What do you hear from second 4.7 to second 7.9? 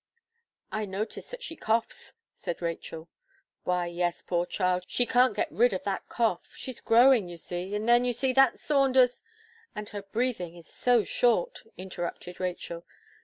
she can't get rid of that cough she's growing, you see. And